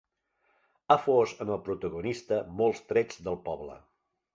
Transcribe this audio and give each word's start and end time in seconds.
Ha 0.87 0.97
fos 1.03 1.35
en 1.45 1.53
el 1.57 1.61
protagonista 1.69 2.43
molts 2.63 2.87
trets 2.93 3.25
del 3.29 3.43
poble. 3.51 3.83